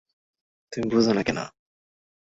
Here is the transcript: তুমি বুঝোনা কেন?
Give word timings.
তুমি 0.71 0.85
বুঝোনা 0.91 1.21
কেন? 1.23 1.39